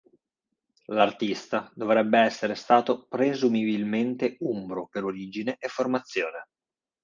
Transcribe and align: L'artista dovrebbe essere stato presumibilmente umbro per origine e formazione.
L'artista 0.87 1.71
dovrebbe 1.75 2.17
essere 2.19 2.55
stato 2.55 3.05
presumibilmente 3.05 4.35
umbro 4.39 4.87
per 4.87 5.03
origine 5.03 5.57
e 5.59 5.67
formazione. 5.67 6.47